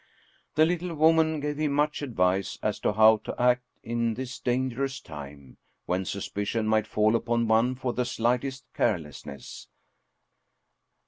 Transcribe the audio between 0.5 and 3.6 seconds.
The little woman gave him much advice as to how to